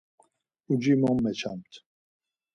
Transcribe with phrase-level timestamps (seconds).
[0.73, 1.71] Uci mo meçamt.